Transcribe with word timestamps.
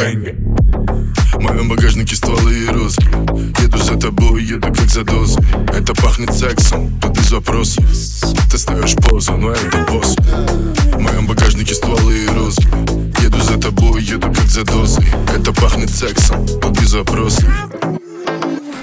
Бэнга 0.00 0.34
В 1.34 1.40
моем 1.40 1.68
багажнике 1.68 2.16
стволы 2.16 2.54
и 2.54 2.66
розы 2.68 3.02
Еду 3.62 3.76
за 3.76 3.98
тобой, 3.98 4.42
еду 4.42 4.72
как 4.72 4.88
за 4.88 5.04
дозой. 5.04 5.44
Это 5.74 5.92
пахнет 5.92 6.32
сексом, 6.32 6.98
тут 7.02 7.18
без 7.18 7.30
вопросов. 7.30 7.84
Ты 8.50 8.56
ставишь 8.56 8.94
позу, 8.94 9.36
но 9.36 9.50
это 9.50 9.76
босс. 9.90 10.16
В 10.16 10.98
моем 10.98 11.26
багажнике 11.26 11.74
стволы 11.74 12.24
и 12.24 12.26
розы 12.28 12.62
Еду 13.22 13.42
за 13.42 13.60
тобой, 13.60 14.02
еду 14.02 14.32
как 14.32 14.46
за 14.46 14.64
дозой. 14.64 15.04
Это 15.36 15.52
пахнет 15.52 15.90
сексом, 15.90 16.46
тут 16.46 16.80
без 16.80 16.94
вопросов. 16.94 17.44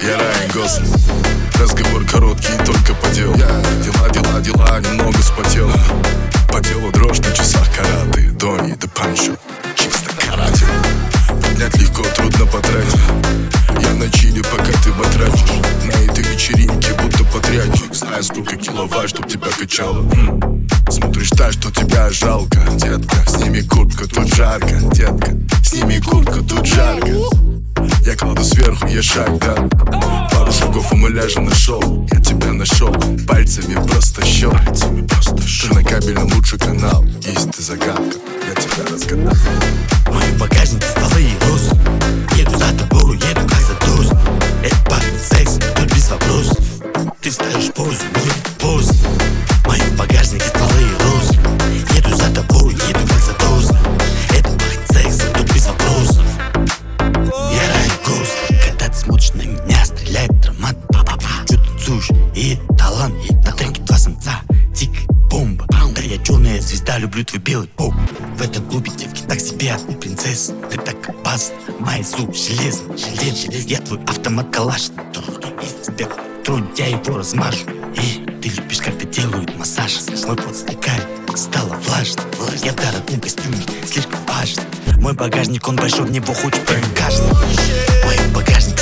Я 0.03 0.17
Райан 0.17 0.51
Гослинг. 0.53 0.99
Разговор 1.59 2.05
короткий, 2.05 2.53
только 2.63 2.93
по 2.93 3.09
делу. 3.09 3.33
Дела, 3.33 4.09
дела, 4.13 4.39
дела, 4.41 4.79
немного 4.81 5.17
спотел. 5.23 5.71
По 6.49 6.61
телу 6.61 6.91
дрожь 6.91 7.19
на 7.19 7.31
часах 7.31 7.67
караты 7.75 8.29
Дони, 8.39 8.75
да 8.79 8.87
панчо, 8.87 9.31
чисто 9.75 10.06
пока 14.97 15.09
ты 15.09 15.19
батрачишь. 15.19 15.49
На 15.85 16.11
этой 16.11 16.23
вечеринке 16.23 16.93
будто 17.01 17.23
подрядчик. 17.25 17.93
Знаю, 17.93 18.23
сколько 18.23 18.55
киловатт, 18.55 19.09
чтоб 19.09 19.27
тебя 19.27 19.47
качало. 19.57 20.05
Смотришь 20.89 21.29
так, 21.29 21.53
что 21.53 21.71
тебя 21.71 22.09
жалко, 22.09 22.59
детка. 22.75 23.15
Сними 23.27 23.61
куртку, 23.61 24.07
тут 24.07 24.33
жарко, 24.33 24.75
детка. 24.93 25.37
Сними 25.63 25.99
куртку, 25.99 26.43
тут 26.43 26.65
жарко. 26.65 27.07
Я 28.05 28.15
кладу 28.15 28.43
сверху, 28.43 28.87
я 28.87 29.01
шаг, 29.01 29.37
да. 29.39 29.55
Пару 30.31 30.51
шагов 30.51 30.91
и 30.93 30.95
мы 30.95 31.09
ляжем 31.09 31.45
на 31.45 31.55
шоу 31.55 32.07
Я 32.11 32.19
тебя 32.19 32.53
нашел, 32.53 32.93
пальцами 33.27 33.75
просто 33.87 34.25
щел 34.25 34.51
Ты 34.51 35.73
на 35.73 35.83
кабельном 35.83 36.31
лучший 36.33 36.59
канал. 36.59 37.05
Есть 37.25 37.51
ты 37.51 37.61
загадка, 37.61 38.17
я 38.47 38.55
тебя 38.55 38.91
разгадал. 38.91 39.33
В 40.05 40.13
моем 40.13 40.37
багажнике 40.37 40.87
стволы 40.87 41.21
и 41.21 41.45
розы 41.45 41.75
Еду 42.37 42.57
за 42.57 42.71
тобой, 42.77 43.15
еду 43.17 43.47
как 43.47 43.61
за 43.61 43.86
на 59.37 59.43
меня, 59.43 59.85
стреляет 59.85 60.39
драмат 60.41 60.75
Па-па-па. 60.91 61.45
Чё 61.47 61.57
танцуешь? 61.57 62.09
И 62.35 62.57
талант, 62.77 63.15
и 63.29 63.33
на 63.35 63.51
тренке 63.51 63.81
два 63.81 63.97
самца. 63.97 64.41
Тик, 64.75 64.91
бомба 65.29 65.65
Да 65.95 66.01
я 66.01 66.17
черная 66.23 66.59
звезда, 66.61 66.97
люблю 66.97 67.23
твой 67.23 67.41
белый 67.41 67.67
поп. 67.67 67.93
В 68.35 68.41
этом 68.41 68.65
клубе 68.69 68.91
девки 68.91 69.23
так 69.27 69.39
себе, 69.39 69.75
ты 69.87 69.93
принцесса 69.93 70.53
Ты 70.69 70.77
так 70.77 71.09
опасна, 71.09 71.55
мои 71.79 72.03
зуб 72.03 72.35
железный 72.35 72.97
Желез, 72.97 73.65
я 73.65 73.79
твой 73.79 73.99
автомат 74.05 74.53
калаш 74.53 74.89
Из 75.63 75.85
тебя. 75.85 76.07
Тронь, 76.43 76.67
я 76.77 76.87
его 76.87 77.17
размажу. 77.17 77.65
И 77.95 78.25
ты 78.41 78.49
любишь, 78.49 78.79
как 78.79 78.97
ты 78.97 79.07
делают 79.07 79.57
массаж. 79.57 79.93
Мой 80.25 80.35
пот 80.35 80.55
стекает, 80.55 81.05
стало 81.35 81.75
влажно. 81.85 82.21
Я 82.63 82.73
в 82.73 82.75
дорогом 82.75 83.19
костюме, 83.19 83.57
слишком 83.85 84.19
важно 84.27 84.63
Мой 84.99 85.13
багажник, 85.13 85.67
он 85.67 85.75
большой, 85.75 86.05
в 86.05 86.11
него 86.11 86.33
хочет 86.33 86.65
прыгать 86.65 86.93
каждый 86.95 87.27
Мой 88.03 88.17
багажник 88.33 88.77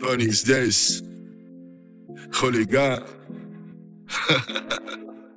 Funny 0.00 0.24
is 0.24 0.42
this. 0.44 1.02
Holy 2.34 2.64
God. 2.64 3.04